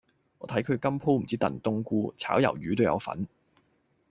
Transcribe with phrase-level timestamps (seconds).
[0.39, 3.27] 我睇佢今鋪唔止燉冬菇，炒魷魚都有份